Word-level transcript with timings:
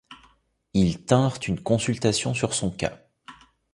Ils 0.73 1.05
tinrent 1.05 1.37
une 1.47 1.61
consultation 1.61 2.33
sur 2.33 2.55
son 2.55 2.71
cas. 2.71 2.97